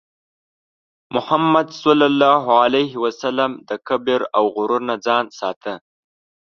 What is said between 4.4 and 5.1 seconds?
غرور نه